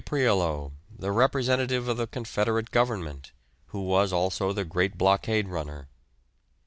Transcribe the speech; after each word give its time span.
Prioleau, 0.03 0.71
the 0.97 1.11
representative 1.11 1.87
of 1.87 1.95
the 1.95 2.07
Confederate 2.07 2.71
Government, 2.71 3.31
who 3.67 3.81
was 3.83 4.11
also 4.11 4.51
the 4.51 4.65
great 4.65 4.97
blockade 4.97 5.47
runner. 5.47 5.89